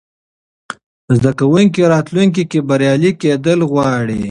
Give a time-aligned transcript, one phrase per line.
[1.17, 4.19] زده کوونکي راتلونکې کې بریالي کېدل غواړي.